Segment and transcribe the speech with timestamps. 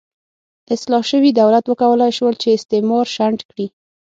[0.75, 3.67] اصلاح شوي دولت وکولای شول چې استعمار شنډ کړي.